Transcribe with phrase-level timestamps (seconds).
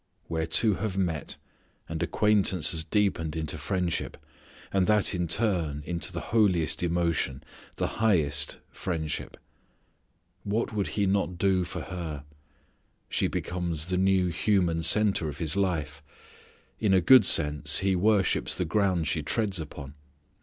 [0.27, 1.35] Where two have met,
[1.87, 4.17] and acquaintance has deepened into friendship,
[4.73, 7.43] and that in turn into the holiest emotion,
[7.75, 9.37] the highest friendship.
[10.43, 12.23] What would he not do for her!
[13.09, 16.01] She becomes the new human centre of his life.
[16.79, 19.93] In a good sense he worships the ground she treads upon.